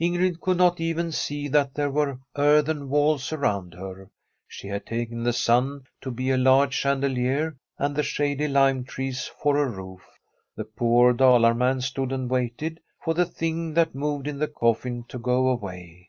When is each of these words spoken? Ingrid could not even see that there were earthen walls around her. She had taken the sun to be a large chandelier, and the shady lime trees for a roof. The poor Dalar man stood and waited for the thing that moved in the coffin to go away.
Ingrid 0.00 0.40
could 0.40 0.56
not 0.56 0.80
even 0.80 1.12
see 1.12 1.46
that 1.48 1.74
there 1.74 1.90
were 1.90 2.18
earthen 2.38 2.88
walls 2.88 3.34
around 3.34 3.74
her. 3.74 4.08
She 4.48 4.66
had 4.66 4.86
taken 4.86 5.22
the 5.22 5.34
sun 5.34 5.82
to 6.00 6.10
be 6.10 6.30
a 6.30 6.38
large 6.38 6.72
chandelier, 6.72 7.58
and 7.78 7.94
the 7.94 8.02
shady 8.02 8.48
lime 8.48 8.84
trees 8.84 9.26
for 9.42 9.58
a 9.58 9.68
roof. 9.68 10.00
The 10.56 10.64
poor 10.64 11.12
Dalar 11.12 11.52
man 11.54 11.82
stood 11.82 12.12
and 12.12 12.30
waited 12.30 12.80
for 13.04 13.12
the 13.12 13.26
thing 13.26 13.74
that 13.74 13.94
moved 13.94 14.26
in 14.26 14.38
the 14.38 14.48
coffin 14.48 15.04
to 15.08 15.18
go 15.18 15.48
away. 15.50 16.08